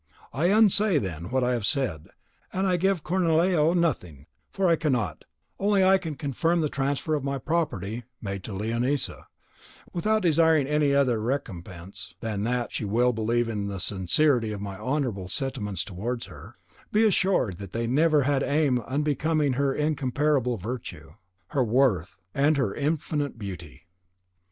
I 0.33 0.45
unsay, 0.47 0.97
then, 0.97 1.29
what 1.29 1.43
I 1.43 1.51
have 1.53 1.63
said, 1.63 2.07
and 2.51 2.65
I 2.65 2.75
give 2.75 3.03
Cornelio 3.03 3.75
nothing, 3.75 4.25
for 4.49 4.67
I 4.67 4.75
cannot; 4.75 5.25
only 5.59 5.83
I 5.83 5.99
confirm 5.99 6.61
the 6.61 6.69
transfer 6.69 7.13
of 7.13 7.23
my 7.23 7.37
property 7.37 8.05
made 8.19 8.43
to 8.45 8.51
Leonisa, 8.53 9.27
without 9.93 10.23
desiring 10.23 10.65
any 10.65 10.95
other 10.95 11.21
recompense 11.21 12.15
than 12.19 12.41
that 12.45 12.71
she 12.71 12.83
will 12.83 13.13
believe 13.13 13.47
in 13.47 13.67
the 13.67 13.79
sincerity 13.79 14.51
of 14.51 14.59
my 14.59 14.75
honourable 14.75 15.27
sentiments 15.27 15.83
towards 15.83 16.25
her, 16.25 16.57
and 16.69 16.79
be 16.91 17.05
assured 17.05 17.59
that 17.59 17.71
they 17.71 17.85
never 17.85 18.23
had 18.23 18.41
an 18.41 18.49
aim 18.49 18.79
unbecoming 18.79 19.53
her 19.53 19.71
incomparable 19.71 20.57
virtue, 20.57 21.11
her 21.49 21.63
worth, 21.63 22.17
and 22.33 22.57
her 22.57 22.73
infinite 22.73 23.37
beauty." 23.37 23.83